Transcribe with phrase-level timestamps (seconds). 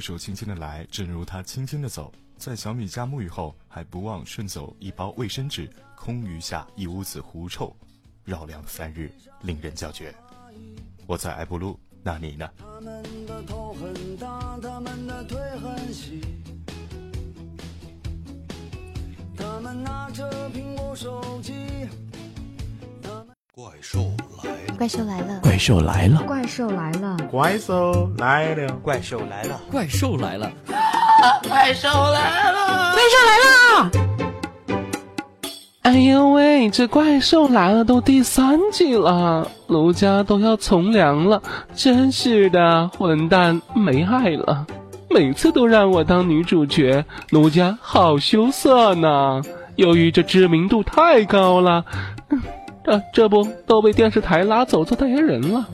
[0.00, 2.12] 手轻轻的来，正如他轻轻的走。
[2.36, 7.76] 在小米家沐浴后，还不忘顺走一包卫生纸，空余下一屋子狐臭，
[8.24, 10.14] 绕梁三日，令人叫绝。
[11.06, 12.50] 我在埃布路，那你呢？
[12.56, 16.22] 他们的头很大，他们的腿很细，
[19.36, 21.52] 他们拿着苹果手机。
[23.52, 23.98] 怪兽
[24.44, 24.76] 来了！
[24.78, 26.20] 怪兽来了，怪兽来了！
[26.22, 27.16] 怪兽来了！
[27.28, 28.80] 怪兽来了！
[28.80, 29.60] 怪兽来了！
[29.72, 30.52] 怪兽来了！
[31.48, 32.94] 怪兽来了！
[32.94, 33.90] 怪兽来了！
[35.82, 41.42] 哎呦喂，这怪兽来了都第三季了，卢家都要从良了，
[41.74, 44.64] 真是的，混蛋没爱了，
[45.10, 49.42] 每次都让我当女主角，卢家好羞涩呢。
[49.76, 51.84] 由于这知名度太高了，
[52.28, 52.40] 嗯
[52.90, 55.64] 这这不都被电视台拉走做代言人了。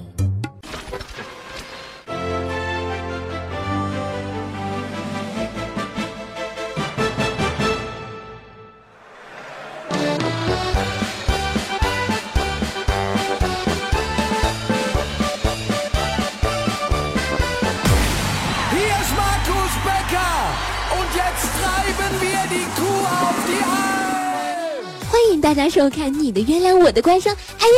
[25.47, 27.31] 大家收看《你的月亮我的怪兽》。
[27.33, 27.73] 哎呦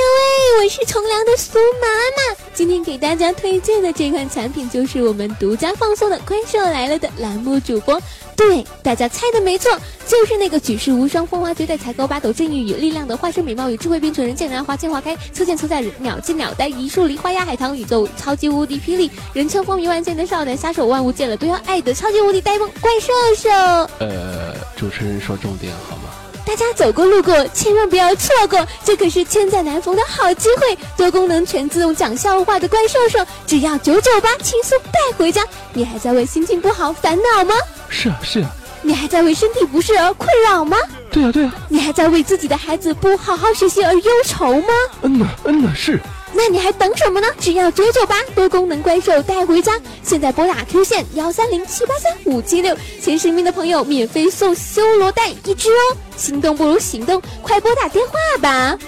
[0.59, 2.35] 喂，我是从良的苏妈妈。
[2.55, 8.01] 今天给大家推荐的这款产品就是我们独家放送的《怪兽来了》的栏目主播。
[8.35, 9.71] 对，大家猜的没错，
[10.07, 23.51] 就是那个举世无双、风华绝代、才高八斗、正义与力量的化身美貌与智慧并存人，见人爱花见花开，车见车载，鸟见鸟呆，一树梨花压海棠宇宙超级无敌霹雳，人称风靡万千的少男杀手，万物见了都要爱的超级无敌呆萌怪兽兽。
[23.99, 26.05] 呃，主持人说重点好吗？
[26.49, 30.79] 大家走过路过，千万不要错过，这可是千载难逢的好机会！
[30.97, 35.45] 多功能全自动讲笑话的怪兽兽，只要九九八，轻松带回家。
[35.75, 37.55] 你还在为心情不好烦恼吗？
[37.91, 38.51] 是啊是啊，
[38.81, 40.79] 你还在为身体不适而困扰吗？
[41.13, 44.69] 对啊、对啊、你还在为自己的孩子不好好学习而忧愁吗？
[45.03, 46.01] 嗯呐嗯呐是。
[46.33, 47.27] 那你还等什么呢？
[47.41, 49.73] 只要九九八，多功能怪兽带回家。
[50.03, 55.97] 现在拨打 Q 线幺三零七八三五七六，前十名的朋友免费送修罗带一只哦。
[56.17, 58.79] 心动不如行动，快拨打电话吧。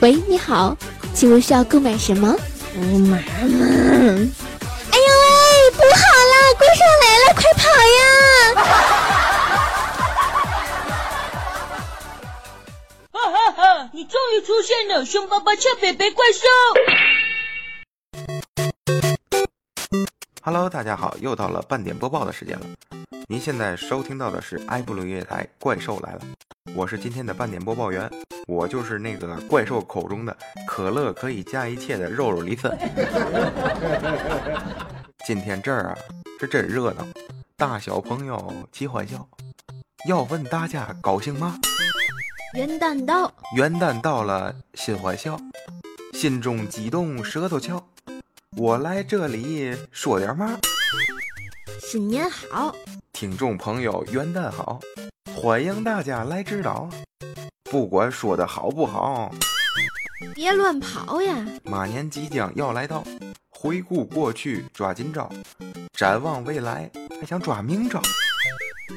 [0.00, 0.76] 喂，你好，
[1.14, 2.34] 请问需要购买什么？
[2.78, 4.45] 我妈妈，
[14.26, 16.40] 终于出现了，凶巴巴俏北北怪兽。
[20.42, 22.66] Hello，大家好，又到了半点播报的时间了。
[23.28, 26.20] 您现在收听到的是埃布鲁音乐台《怪兽来了》，
[26.74, 28.10] 我是今天的半点播报员，
[28.48, 32.76] 我就是那个怪兽口中的可乐可以加一切的肉肉李森。
[35.24, 35.98] 今天这儿啊
[36.40, 37.06] 是真热闹，
[37.56, 39.28] 大小朋友齐欢笑。
[40.08, 41.60] 要问大家高兴吗？
[42.56, 45.38] 元旦到，元旦到了，心欢笑，
[46.14, 47.86] 心中激动，舌头翘。
[48.56, 50.58] 我来这里说点嘛，
[51.82, 52.74] 新年好，
[53.12, 54.80] 听众朋友元旦好，
[55.36, 56.88] 欢迎大家来指导。
[57.70, 59.30] 不管说的好不好，
[60.34, 61.46] 别乱跑呀！
[61.62, 63.04] 马年即将要来到，
[63.50, 65.30] 回顾过去抓今朝，
[65.92, 66.90] 展望未来
[67.20, 68.00] 还想抓明朝。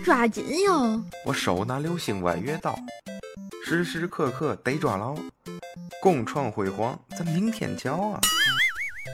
[0.05, 1.03] 抓紧哟！
[1.25, 2.77] 我手拿流星弯月刀，
[3.69, 5.15] 时时刻刻得抓牢，
[6.01, 8.19] 共创辉煌，咱明天瞧啊！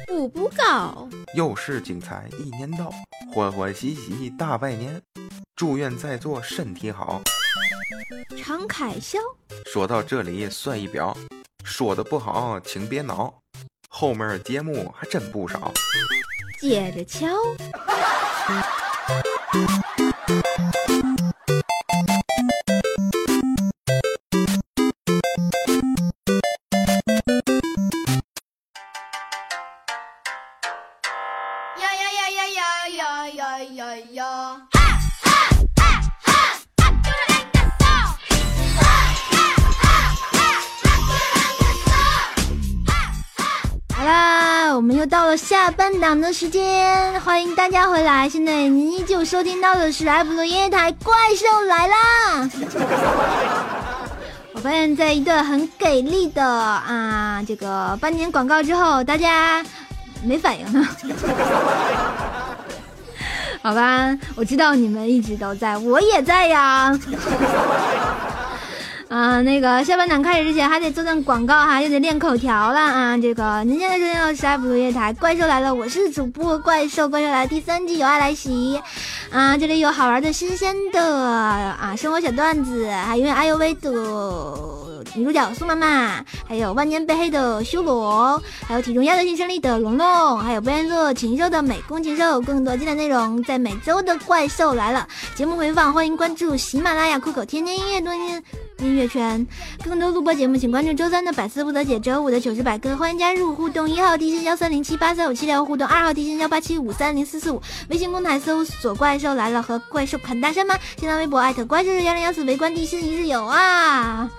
[0.08, 2.90] 步步高，又是精彩一年到，
[3.34, 5.02] 欢欢喜喜大拜年，
[5.58, 7.22] 祝愿在座身体好。
[8.42, 9.20] 常开笑，
[9.66, 11.18] 说到这里算一表，
[11.66, 13.38] 说的不好请别恼，
[13.90, 15.74] 后面节目还真不少。
[16.62, 17.28] 接着瞧。
[31.78, 34.24] 呀呀呀呀呀呀呀呀呀！
[43.94, 48.30] 好啦，我们又到了下半档的时间，欢迎大家回来。
[48.30, 51.96] 现在您依旧收听到的是埃普罗音乐台《怪兽来啦》。
[54.56, 59.62] 我发现，在一段很给力的啊这个半年广告之后，大家
[60.26, 60.86] 没反应呢。
[63.62, 66.92] 好吧，我知道你们一直都在，我也在呀。
[69.08, 73.18] 啊，那个下半场开始之前还得做段广告哈，又得练口条了啊。
[73.18, 78.82] 这个您现在收听的是 F 录乐台，怪兽来了，我是主播怪兽，怪兽来第三季有爱来袭
[79.32, 83.92] 啊，这里有好玩的新鲜的啊生活小段子，还有哎呦喂的
[85.16, 98.44] 女主角苏妈妈，还有万年被黑的修罗，还有体重压倒性胜利的龙龙，还有不愿做禽兽的美工禽兽，更多精彩内容在每周的怪兽来了节目回放，欢迎关注喜马拉雅酷狗天天音乐多音。
[98.80, 99.48] 音乐圈，
[99.84, 102.96] 更多录播节目，请关注周三的百思不得解，周五的糗事百科。
[102.98, 107.62] 欢迎加入互动，一号提醒幺三零七八三五七六互动，二号提醒幺八七五三零四四五。
[107.90, 110.76] 微信公台搜索“怪兽来了”和“怪兽侃大山”吗？
[110.98, 114.30] 新浪微博艾特“怪兽幺零幺四”，围观地心一日游啊！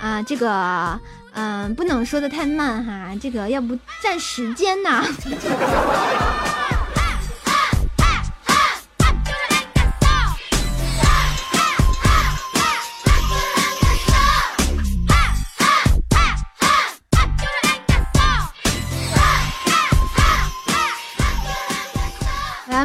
[0.00, 0.98] 啊，这个，
[1.34, 5.04] 嗯，不能说的太慢哈，这个要不占时间呐。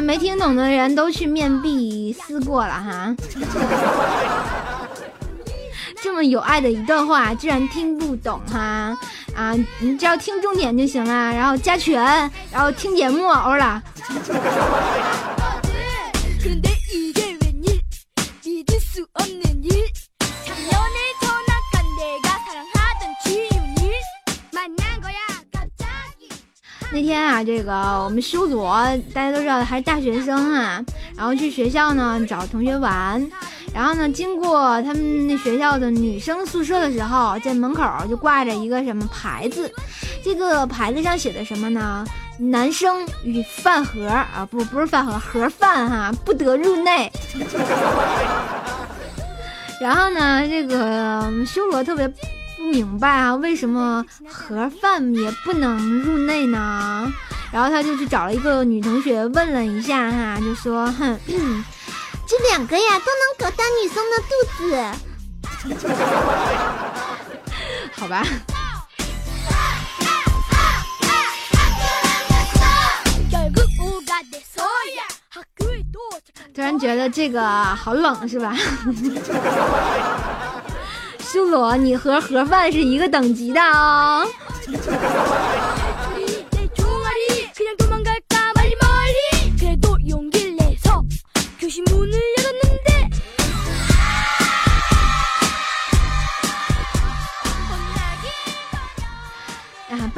[0.00, 3.14] 没听懂的人都去面壁思过了哈，
[6.02, 8.96] 这么有爱的一段话，居然听不懂哈
[9.34, 9.52] 啊！
[9.80, 12.00] 你只要听重点就行了，然后加权，
[12.50, 13.82] 然后听节目，欧了。
[27.08, 27.72] 天啊，这个
[28.04, 28.76] 我们修罗
[29.14, 30.84] 大家都知道还是大学生啊，
[31.16, 33.26] 然后去学校呢找同学玩，
[33.72, 39.72] 然后呢经过他们那学校的女生宿舍的时候，在门口就挂着一个什么牌子，
[40.22, 42.04] 这个牌子上写的什么呢？
[42.38, 47.10] 男生与饭盒啊，不不是饭盒，盒饭哈，不得入内。
[49.80, 52.06] 然后呢，这个修罗特别。
[52.58, 57.10] 不明白啊，为什么盒饭也不能入内呢？
[57.52, 61.18] 然后他就去找了一个女同学问了一下哈，就说：“哼，
[62.26, 65.96] 这两个呀都能搞大女生的肚子，
[67.96, 68.26] 好吧？”
[76.54, 78.52] 突然觉得这个好冷，是吧？
[81.30, 84.24] 修罗，你和盒饭是一个等级的啊！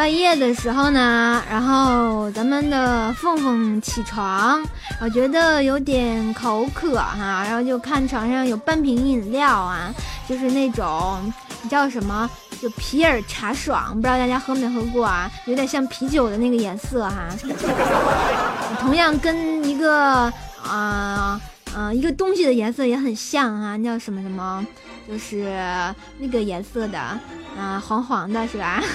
[0.00, 4.58] 半夜的时候呢，然后咱们的凤凤起床，
[4.98, 9.94] 我觉得有点口渴哈，然后就看床上有半瓶饮料啊。
[10.26, 11.30] 就是那种
[11.68, 12.30] 叫什么，
[12.62, 15.30] 就皮尔茶爽，不知道大家喝没喝过啊？
[15.44, 17.28] 有点像啤酒的那个颜色哈。
[18.78, 20.32] 同样跟一个
[20.66, 21.38] 啊
[21.76, 24.66] 嗯一个东西的颜色也很像哈，叫什么什么，
[25.10, 25.44] 就是
[26.18, 26.98] 那个颜色的
[27.58, 28.80] 啊黄黄的是吧？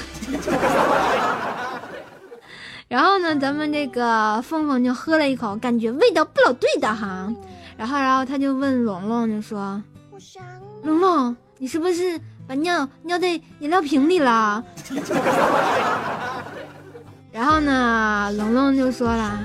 [2.88, 7.30] 然后呢，咱们这个凤凤就喝了一口，感觉味道不老对的哈。
[7.76, 9.82] 然后然后他就问龙龙就说。
[10.84, 12.18] 龙龙，你是不是
[12.48, 13.28] 把尿尿在
[13.60, 14.64] 饮料瓶里了？
[17.34, 19.40] 然后呢，龙龙就说了：“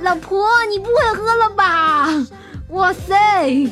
[0.00, 2.08] 老婆，你不会喝了吧？”
[2.70, 3.66] 哇塞！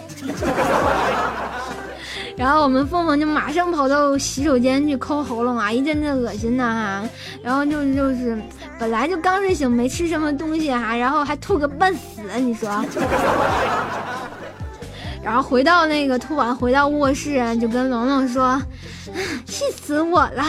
[2.36, 7.02] 然后我们凤凤就马上跑到洗手间去抠喉咙啊，一阵阵恶心的哈。
[7.42, 8.38] 然后就就是
[8.78, 12.84] 本来就刚睡醒，没吃什么东西哈，然后还吐个半死，你说。
[15.22, 18.62] 然后回到那个吐完，回到卧室就跟龙龙说
[19.44, 20.44] ：“气死我了！”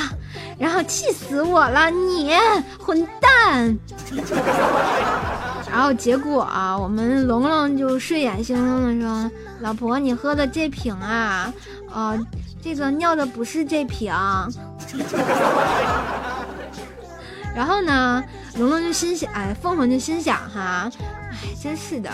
[0.60, 2.32] 然后气死我了，你
[2.78, 3.78] 混蛋！
[5.70, 11.54] 然后结果啊，我们龙龙就睡眼惺忪的说：“老婆，你喝的这瓶啊，
[11.94, 12.18] 呃，
[12.62, 14.14] 这个尿的不是这瓶。
[17.56, 18.24] ”然后呢，
[18.58, 20.90] 龙龙就心想，哎，凤凤就心想哈。
[21.32, 22.10] 哎，真是的！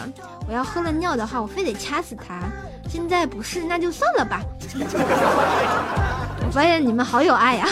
[0.47, 2.41] 我要喝了尿的话，我非得掐死他。
[2.89, 4.41] 现在不是，那就算了吧。
[6.45, 7.67] 我发现你们好有爱呀。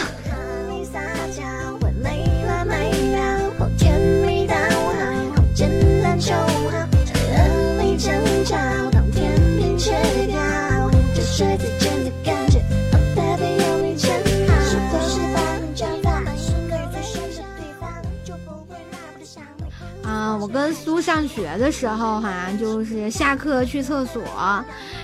[20.04, 24.22] 啊我跟苏上学的时候哈就是下课去厕所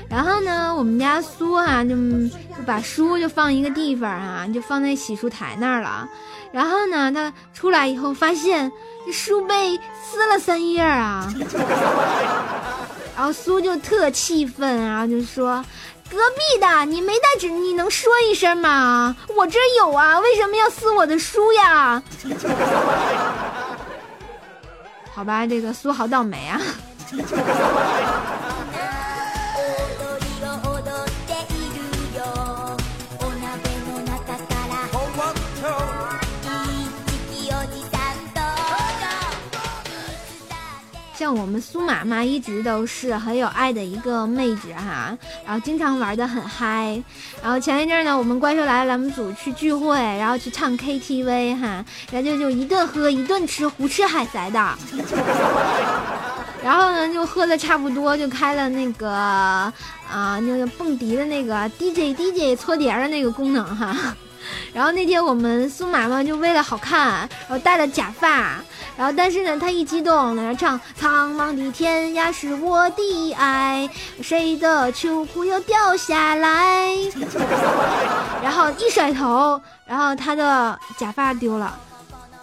[0.09, 6.09] 然后呢，我们家苏哈就就把书就放一个地方哈，就放在洗漱台那儿了。
[6.51, 8.73] 然后呢，他出来以后发现
[9.05, 11.33] 这书被撕了三页啊，
[13.15, 15.65] 然后苏就特气愤啊，就说。
[16.11, 19.15] 隔壁的，你没带纸，你能说一声吗？
[19.37, 22.03] 我这有啊，为什么要撕我的书呀？
[25.15, 26.59] 好吧，这个苏好倒霉啊。
[41.33, 47.03] 我们苏妈妈一直都是很有爱的一个妹子哈，然后经常玩的很嗨，
[47.43, 54.79] 然后前一阵呢，我们怪兽来了栏目组去聚会，然后去唱 KTV 哈，然后就就一顿喝一顿吃，胡吃海塞的，
[56.63, 59.73] 然后呢就喝的差不多，就开了那个啊
[60.11, 64.17] 那个蹦迪的那个 DJ DJ 搓碟的那个功能哈。
[64.73, 68.57] 然后那天我们苏妈妈就为了好看，然后戴了假发，
[68.97, 73.89] 然后但是呢，她一激动在那唱：苍茫的天涯是我的爱，
[74.23, 76.89] 谁的秋裤又掉下来？
[78.43, 81.79] 然后一甩头，然后她的假发丢了，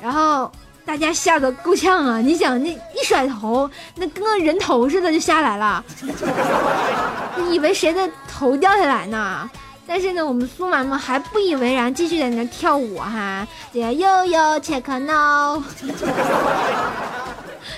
[0.01, 0.51] 然后
[0.85, 2.19] 大家吓得够呛啊！
[2.19, 5.83] 你想那一甩头，那跟个人头似的就下来了，
[7.51, 9.49] 以为谁的头掉下来呢？
[9.87, 15.61] 但是呢，我们苏妈妈还不以为然，继续在那跳舞哈，这个悠悠切克闹，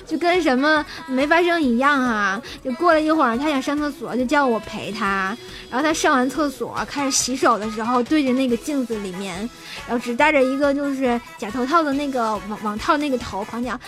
[0.07, 2.41] 就跟什么没发生一样啊。
[2.63, 5.35] 就过了一会儿，他想上厕所，就叫我陪他。
[5.69, 9.37] 然后他上完厕所，开始洗手的时候，对着那个镜子里面，
[9.85, 13.79] 然后只戴着一个就是假头套的那个网网套那个头，狂叫啊！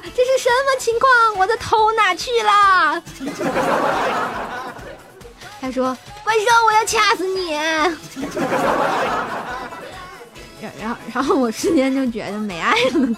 [0.00, 1.10] 这是什么情况？
[1.38, 3.02] 我的头哪去了？
[5.60, 7.52] 他说：“怪兽，我要掐死你！”
[10.60, 13.08] 然然后然后我瞬间就觉得没爱了。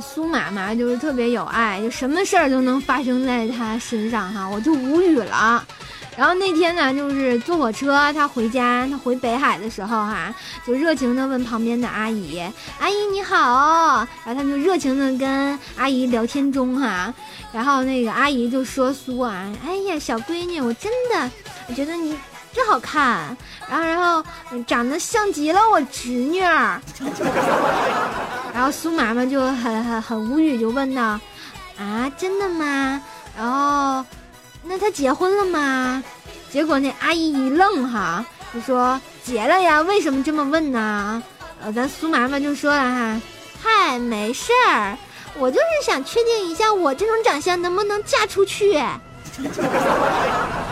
[0.00, 5.64] 苏妈妈就是特别有爱，就什么事儿都能发生在她身上哈，我就无语了。
[6.16, 10.34] 然后那天呢，就是坐火车，她回家，她回北海的时候哈，
[10.66, 12.40] 就热情的问旁边的阿姨
[12.80, 17.12] ：“阿姨你好。”然后他就热情的跟阿姨聊天中哈，
[17.52, 21.30] 然后那个阿姨就说：“苏啊，哎呀，小闺女，我真的，
[21.68, 22.16] 我觉得你。”
[22.56, 23.36] 真好看，
[23.68, 24.24] 然后然后
[24.66, 26.80] 长得像极了我侄女儿，
[28.56, 31.20] 然后苏妈妈就很很很无语，就问道
[31.78, 33.02] ：“啊，真的吗？
[33.36, 34.02] 然后
[34.62, 36.02] 那她结婚了吗？”
[36.50, 41.22] 结果那阿姨一愣哈，就说：“结了呀，为什么这么问呢？”
[41.62, 43.20] 呃，咱苏妈妈就说了哈
[43.62, 44.96] ：“嗨，没事儿，
[45.36, 48.82] 我就是想确定一下我这种长相能不能嫁出去。”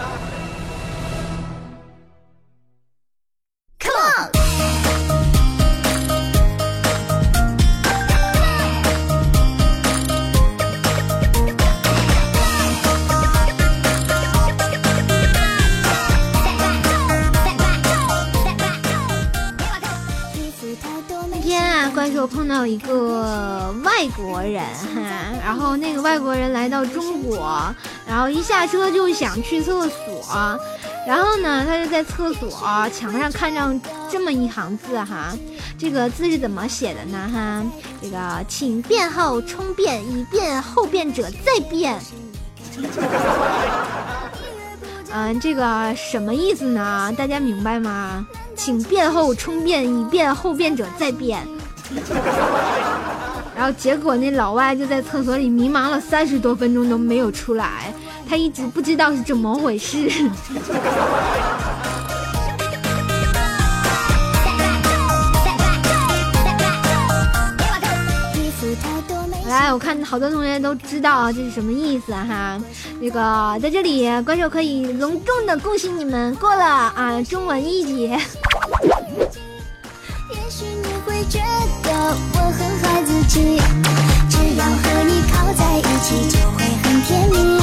[22.34, 25.00] 碰到一个外国人哈，
[25.44, 27.72] 然后那个外国人来到中国，
[28.08, 30.58] 然后一下车就想去厕所，
[31.06, 32.50] 然后呢，他就在厕所
[32.92, 35.32] 墙上看上这么一行字哈，
[35.78, 37.62] 这个字是怎么写的呢哈？
[38.02, 41.96] 这个请便后冲便，以便后便者再便。
[45.12, 47.14] 嗯， 这个什么意思呢？
[47.16, 48.26] 大家明白吗？
[48.56, 51.46] 请便后冲便，以便后便者再便。
[53.56, 57.92] 然后结果那老外就在厕所里迷茫了三十多分钟都没有出来，
[58.28, 60.10] 他一直不知道是怎么回事。
[69.48, 72.58] 来， 我看好多同学都知道这是什么意思哈。
[73.00, 78.12] 那个在这里，怪兽可以隆重的恭喜你们过了啊中文一级。
[81.28, 81.38] 觉
[81.82, 81.90] 得
[82.34, 83.58] 我很孩子气，
[84.28, 87.58] 只要和你靠在一起就会很甜蜜，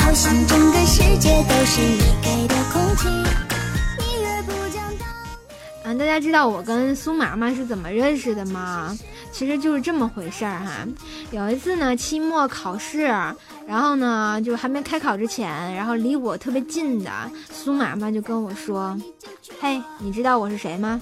[0.00, 3.08] 好像整个世界都是你给的空气。
[3.98, 5.06] 你也不讲道。
[5.84, 8.96] 嗯，大家知道我跟苏麻麻是怎么认识的吗？
[9.32, 10.86] 其实就是这么回事儿哈。
[11.30, 13.02] 有一次呢，期末考试，
[13.66, 17.10] 然后呢，就还没开考之前，然后离我特别近的
[17.52, 18.98] 苏妈妈就跟我说
[19.60, 21.00] ：“嘿，你知道我是谁吗？”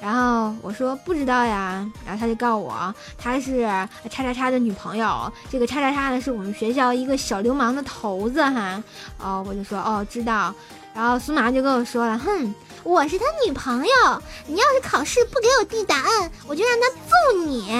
[0.00, 3.64] 然后我说不知道呀，然后他就告诉我他是
[4.08, 8.82] 叉叉叉的女朋友，这个叉叉叉呢是我们学校一个小流氓的头子哈。
[9.18, 10.54] 哦，我就说哦知道，
[10.94, 17.70] 然后苏麻就跟我说了，哼，我是他女朋友，你要是考试不给我递答案，我就让他揍你。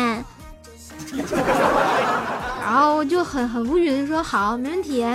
[2.61, 5.07] 然后我就很很无语的说好，没问题。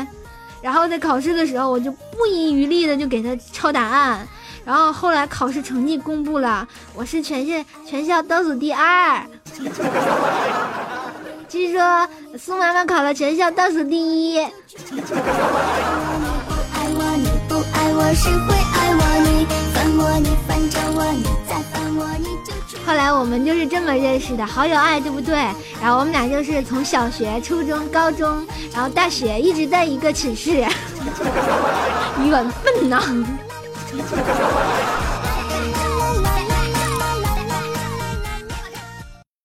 [0.60, 4.28] 然后在考试的时候，我就不遗余力的就给他抄答案。
[4.66, 9.22] 然后后来考试成绩公布了，我是全县全校倒数第二。
[11.48, 14.44] 据说苏妈妈考了全校倒数第一。
[22.86, 25.36] 后来我们就是这么认识的，好有爱，对不对？
[25.82, 30.66] 然后我们俩就是从小学、初中、高中，然后大学一直在一个寝室，
[32.26, 33.02] 缘分呐。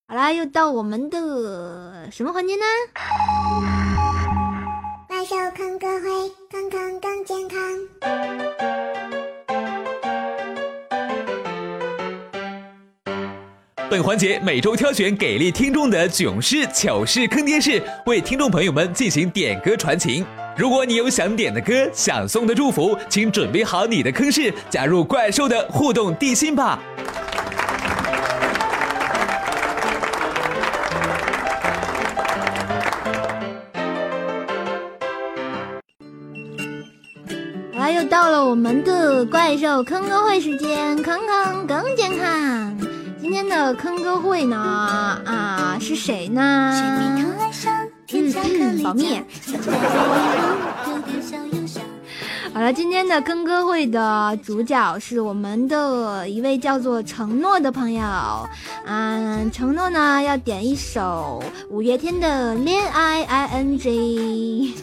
[0.06, 2.62] 好啦，又到我们的什么环节呢？
[5.06, 7.58] 怪兽坑歌会，坑坑更健康。
[13.88, 20.24] 本环节每周挑选给力听众的囧事、糗事、坑爹事，为听众朋友们进行点歌传情。
[20.56, 26.78] 如果你有想点的歌、想送的祝福，请准备好你的坑式，加入怪兽的互动地心吧。
[37.72, 42.76] 好啦，又到了我们的怪兽坑歌会时间，坑坑更健康。
[43.22, 44.56] 今天的坑歌会呢，
[45.24, 46.70] 啊，是谁呢？
[48.12, 49.22] 嗯，保密。
[52.52, 58.02] 好了，今天的坑歌会的主角是我们的一位叫做承诺的朋友。
[58.84, 64.74] 嗯，承诺呢要点一首五月天的《恋爱 I N G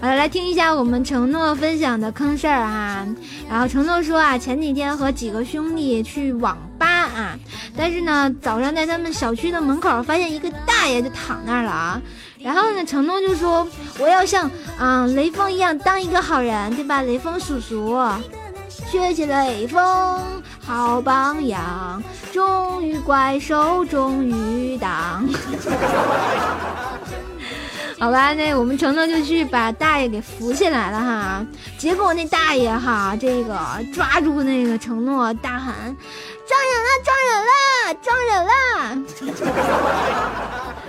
[0.00, 3.04] 好了，来听一下我们承诺分享的坑事儿哈。
[3.50, 7.36] 然后承诺说啊，前几天和几个兄弟去网吧啊，
[7.76, 12.00] 但是呢，早上在他们小区的门口发现一个大爷就躺那儿了啊。
[12.44, 13.66] 然后呢，承诺就说
[13.98, 17.00] 我要像嗯雷锋一样当一个好人，对吧？
[17.00, 17.98] 雷锋叔叔，
[18.68, 22.02] 学习雷锋好榜样，
[22.34, 25.26] 忠于怪兽忠于党。
[27.98, 31.46] 好吧，那我们承诺就去把大爷给扶起来了哈。
[31.78, 33.56] 结果那大爷哈，这个
[33.94, 35.96] 抓住那个承诺，大喊
[36.44, 38.52] ：“撞人了，撞人了，撞人了！”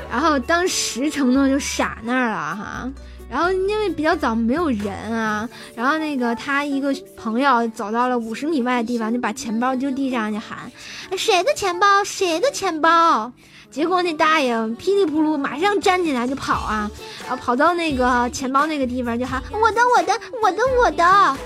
[0.10, 2.92] 然后当时承诺就傻那儿了哈。
[3.28, 10.72] 然后因为比较早没有人啊，然后那个他一个朋友走到了五十米外的地方，就把钱包丢地上，就喊
[11.18, 12.04] ：“谁的钱包？
[12.04, 13.32] 谁的钱包？”
[13.72, 16.90] 结果那大爷噼里扑噜马上站起来就跑啊，
[17.28, 21.38] 啊跑到那个钱包那个地方就喊我的我的我的我的，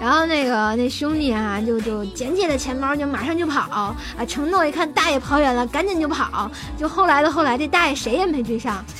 [0.00, 3.96] 然后那个那兄弟啊就就捡起了钱包就马上就跑啊，
[4.28, 8.84] 承诺一看大爷跑远了赶紧就跑，就后来的后来这大爷谁也没追上。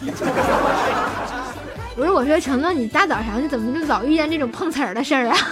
[1.94, 5.36] 不是我说承诺你大早上你怎么就老遇见这种碰瓷儿的事儿啊？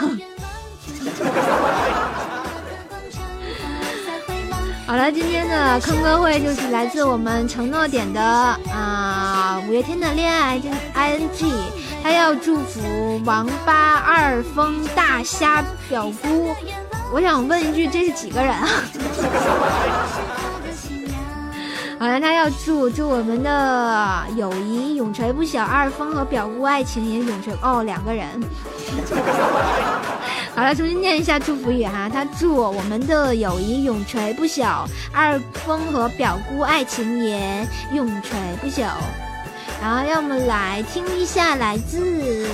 [4.87, 8.21] 好了，今天的坑歌会就是来自我们承诺点的
[8.71, 11.51] 啊，五月天的恋爱就是 I N G，
[12.05, 16.55] 他要祝福王八二峰大虾表姑。
[17.11, 18.69] 我想问一句，这是几个人啊？
[21.99, 28.29] 好了，他要祝祝我们的友谊永垂不朽，二峰和表姑爱情也永垂哦，两个人。
[30.55, 32.07] 好了，重新念一下祝福语哈。
[32.13, 38.89] 他祝我们的友谊永垂不朽，二峰和表姑爱情也永垂不朽。
[39.85, 42.49] 然后让我们来听一下来自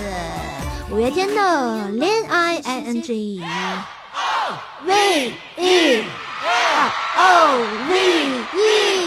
[0.91, 1.41] 五月天的
[1.97, 3.41] 《恋爱 I N G》。
[4.85, 6.05] V E
[7.17, 7.95] O V
[8.57, 9.01] E。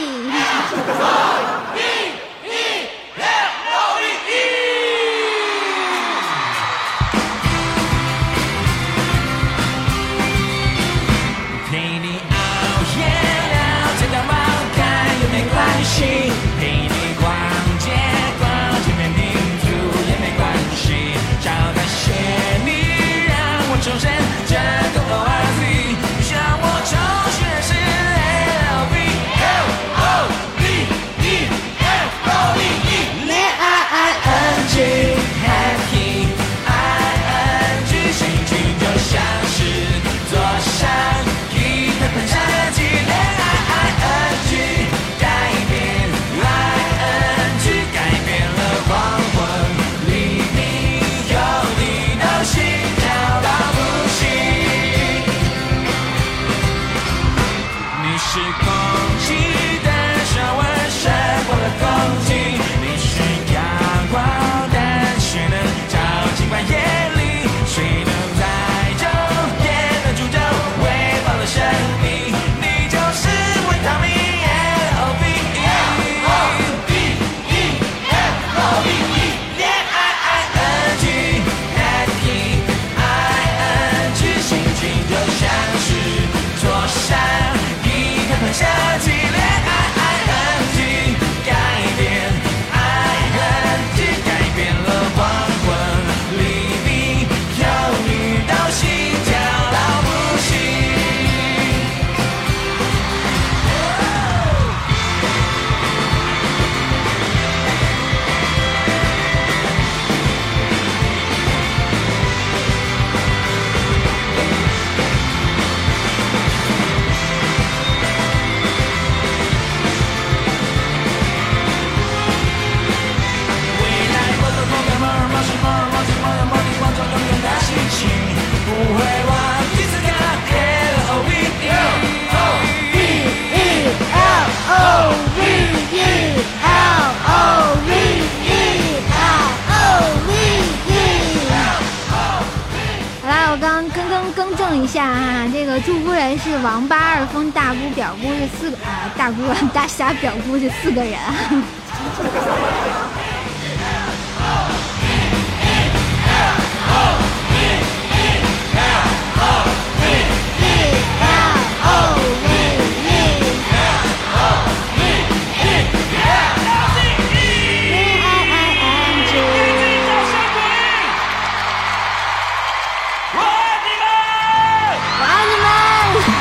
[145.86, 149.42] 祝夫人是王八、二峰、大姑、表姑是四个啊，大姑、
[149.74, 151.20] 大侠、表姑是四个人。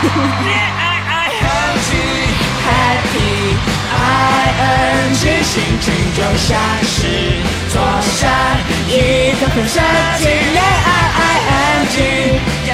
[0.03, 1.43] 恋爱爱很
[1.87, 1.91] 剧
[2.67, 3.17] ，Happy
[3.95, 3.97] I
[4.59, 5.87] N G，心情
[6.17, 6.51] 就像
[6.83, 6.93] 是
[7.69, 7.75] 坐
[8.19, 8.21] 上，
[8.89, 8.91] 一
[9.41, 9.79] 个喷射
[10.19, 10.25] 机。
[10.25, 11.95] 恋爱 I N G，
[12.67, 12.71] 改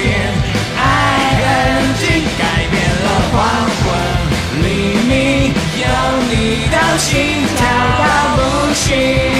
[0.00, 0.02] 变
[0.76, 0.80] I
[1.44, 2.02] N G，
[2.36, 3.38] 改变了黄
[3.78, 3.86] 昏
[4.62, 4.64] 黎
[5.06, 5.86] 明，有
[6.30, 7.60] 你到心跳
[7.98, 8.04] 到
[8.36, 8.40] 不
[8.74, 9.31] 行。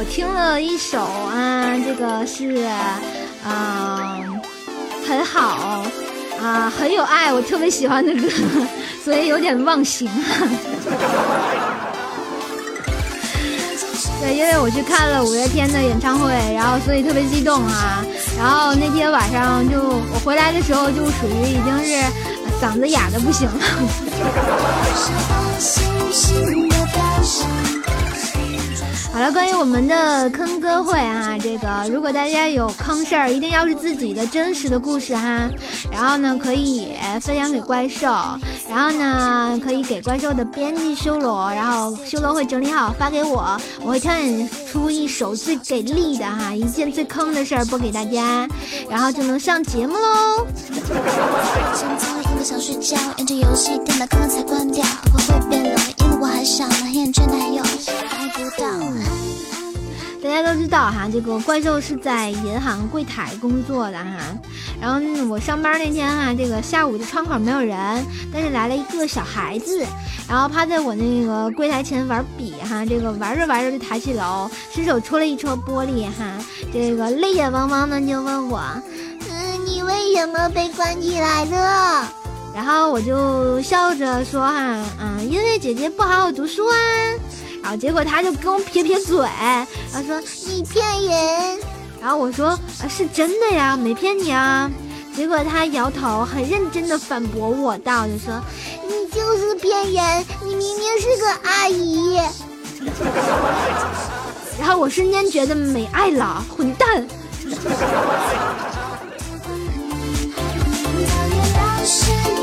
[0.00, 2.64] 我听了一首啊，这个是
[3.44, 4.18] 啊、
[5.06, 5.84] 很好
[6.42, 8.26] 啊、很有爱，我特别喜欢的歌，
[9.04, 10.08] 所以有点忘形。
[14.22, 18.02] 对，因为我去看了五月天的演唱会，然后所以特别激动啊。
[18.38, 22.02] 然后那天晚上就我回来的时候，就属于已经是
[22.58, 23.60] 嗓子哑的不行了。
[29.12, 35.50] 好了，关于我们的坑歌会啊，这个如果大家有坑事儿，一定要是自己的真实的故事哈，
[35.90, 38.06] 然后呢可以分享给怪兽，
[38.68, 48.46] 然后呢可以给怪兽的编辑修罗，然后修罗会整理好发给我，我会挑选出一首最给力的哈，一件最坑的事儿播给大家，
[48.88, 50.46] 然后就能上节目喽。
[52.44, 55.76] 想睡觉，游戏，电脑才关掉，会变，
[56.20, 57.62] 我还小，拿眼圈男友
[58.10, 58.68] 爱不到。
[60.22, 64.18] 大家都知道哈，这个怪兽是在银行柜台工作的哈。
[64.78, 69.82] 然后我上班那天哈，这个下午的窗口没有人，但是来了一个小孩子，
[70.28, 76.36] 然后趴在我那个柜台前玩笔哈，这个玩着玩着就抬起楼，伸手戳了一戳玻璃哈，
[76.70, 78.60] 这个泪眼汪汪的就问我，
[79.30, 82.19] 嗯，你为什么被关起来了？
[82.54, 86.76] 然后我就笑着说哈，嗯，因为姐姐不好好读书啊。
[87.62, 89.18] 然后结果他就跟我撇撇嘴，
[89.92, 91.58] 然后说你骗人。
[92.00, 92.58] 然后我说啊
[92.88, 94.70] 是真的呀，没骗你啊。
[95.14, 98.40] 结果他摇头，很认真的反驳我道，就说
[98.88, 102.18] 你就是骗人，你明明是个阿姨。
[104.58, 107.06] 然后我瞬间觉得没爱了，混蛋。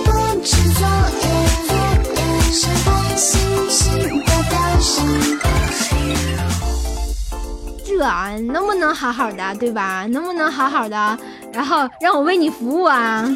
[7.85, 10.05] 这啊能不能好好的，对吧？
[10.09, 11.17] 能不能好好的，
[11.51, 13.27] 然后让我为你服务啊？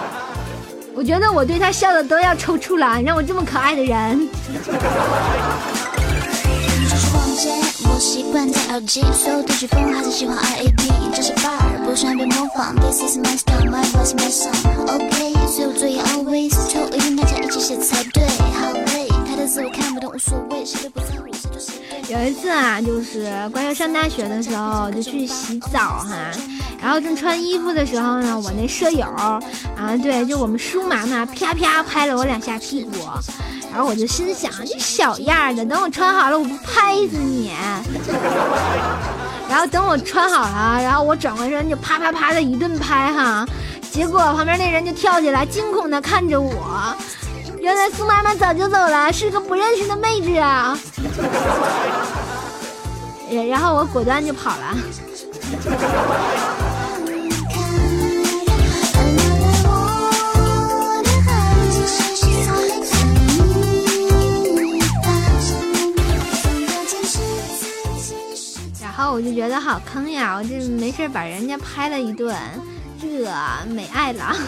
[0.94, 4.28] 我觉得我对他笑的都要抽搐了，让我这么可爱的人。
[7.82, 11.79] 我习惯戴耳机，所有的曲风还是喜欢 R A B，这是 bar，
[22.08, 26.14] 有一次啊，就是关于上大学的时候，就去洗澡哈，
[26.80, 29.04] 然后正穿衣服的时候呢，我那舍友
[29.76, 32.92] 啊，对，就我们舒妈妈啪啪拍了我两下屁股，
[33.72, 37.50] 然后我就心想，这小样的，等我穿好了，我不拍死你！
[39.50, 43.44] 然后等我穿好了，然后我转过身就啪啪啪的一顿拍哈，
[43.90, 46.94] 结果旁边那人就跳起来，惊恐的看着我。
[47.58, 50.78] 原来苏妈妈早就走了，是个不认识的妹子啊！
[53.28, 54.76] 然 然后我果断就跑了。
[69.12, 70.34] 我就觉得好坑呀！
[70.36, 72.34] 我这没事把人家拍了一顿，
[73.00, 73.08] 这
[73.68, 74.34] 没爱了。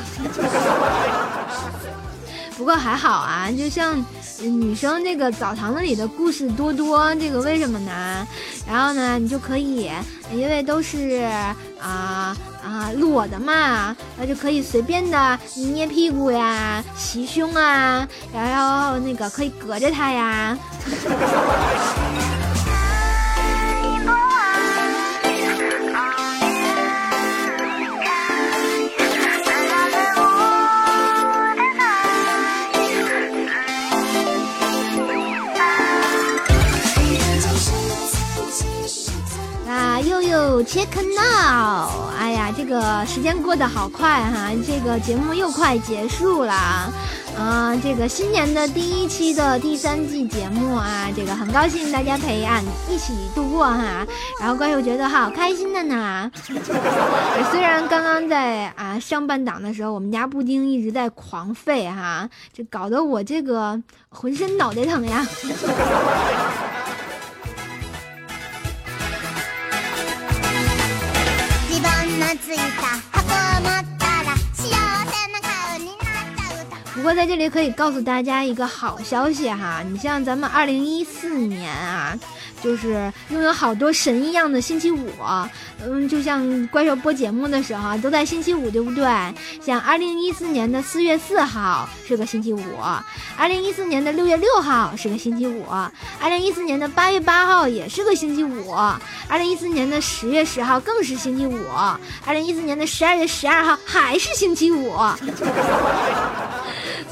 [2.57, 4.05] 不过还好啊，就像
[4.39, 8.27] 女生这个澡堂子里的故事多多，这个为什么呢？
[8.69, 9.91] 然后呢，你就可以，
[10.33, 11.29] 因为都是
[11.81, 20.57] 啊啊裸的嘛，那就可以随便的捏屁股呀、袭胸啊，然后那个可以隔着它呀。
[40.73, 42.09] Check now！
[42.19, 46.55] 哎呀，这个时间过得好快哈，这个节目又快结束了。
[47.37, 54.07] 啊，这个新年的第一期的第三季节目啊，这个很高兴大家陪俺一起度过哈，
[54.41, 56.31] 然后怪兽觉得好开心的呢。
[57.51, 65.27] 虽然刚刚在啊上半档的时候，我们家布丁一直在狂吠哈，这搞得我这个浑身脑袋疼呀。
[76.95, 82.17] 不过在这里可以告诉大家一个好消息哈，你像咱们二零一四年啊，
[82.63, 85.11] 就是拥有好多神一样的星期五，
[85.85, 89.05] 嗯，就像怪兽播节目的时候都在星期五，对不对？
[89.61, 92.63] 像二零一四年的四月四号是个星期五，
[93.37, 95.65] 二零一四年的六月六号是个星期五，
[96.21, 98.73] 二零一四年的八月八号也是个星期五，
[99.29, 101.59] 二零一四年的十月十号更是星期五，
[102.25, 104.95] 二零一四年的十二月十二号还是星期五。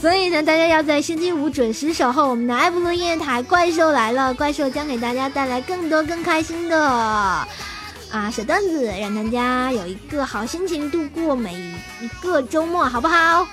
[0.01, 3.43] 所以呢，大家要在星期五准时守候我们的爱布鲁音乐台。
[3.43, 7.47] 怪兽来了，怪兽将给大家带来更多更开心的啊
[8.33, 11.53] 小段子，让大家有一个好心情度过每
[12.01, 13.47] 一个周末，好不好？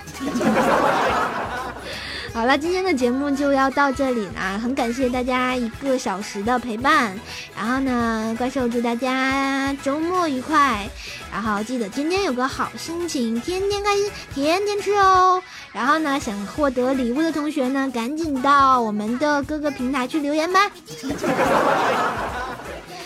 [2.33, 7.19] 好了，今天的节目就要到这里了，很感谢大家一个小时的陪伴。
[7.57, 10.87] 然后呢，怪兽祝大家周末愉快，
[11.29, 15.43] 然后记得天天有个好心情，天天开心，天天吃哦。
[15.73, 20.59] 然后呢，想获得礼物的同学呢，赶紧到我们的各个平台去留言吧。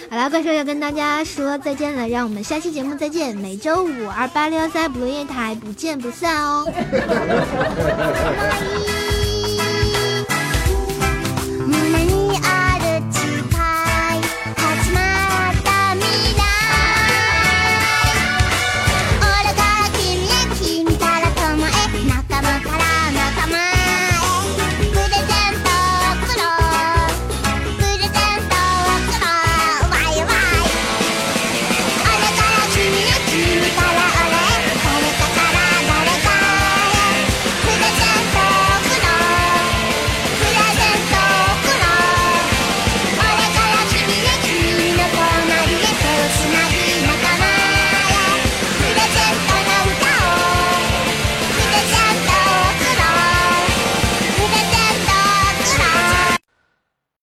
[0.09, 6.65] 好了，怪兽要跟大家说再见了，让我们下期节目再见，每周五二八六幺三不落夜台不见不散哦。